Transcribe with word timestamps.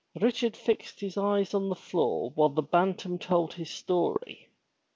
Richard 0.19 0.57
fixed 0.57 0.99
his 1.01 1.15
eyes 1.15 1.53
on 1.53 1.69
the 1.69 1.75
floor 1.75 2.31
while 2.31 2.49
the 2.49 2.63
Bantam 2.63 3.19
told 3.19 3.53
his 3.53 3.69
story. 3.69 4.49